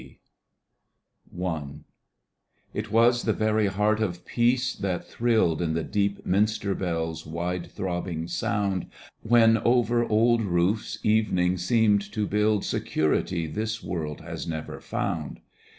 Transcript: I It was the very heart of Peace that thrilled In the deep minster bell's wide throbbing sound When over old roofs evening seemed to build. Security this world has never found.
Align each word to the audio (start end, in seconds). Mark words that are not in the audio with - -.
I 1.39 1.63
It 2.73 2.89
was 2.91 3.21
the 3.21 3.33
very 3.33 3.67
heart 3.67 3.99
of 3.99 4.25
Peace 4.25 4.73
that 4.73 5.07
thrilled 5.07 5.61
In 5.61 5.75
the 5.75 5.83
deep 5.83 6.25
minster 6.25 6.73
bell's 6.73 7.23
wide 7.27 7.69
throbbing 7.69 8.27
sound 8.27 8.87
When 9.21 9.59
over 9.59 10.03
old 10.03 10.41
roofs 10.41 10.97
evening 11.03 11.59
seemed 11.59 12.01
to 12.13 12.25
build. 12.25 12.65
Security 12.65 13.45
this 13.45 13.83
world 13.83 14.21
has 14.21 14.47
never 14.47 14.79
found. 14.79 15.39